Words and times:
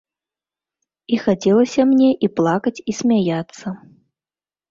І 1.17 1.19
хацелася 1.25 1.81
мне 1.91 2.09
і 2.27 2.29
плакаць 2.39 2.75
і 2.93 2.97
смяяцца. 3.01 3.67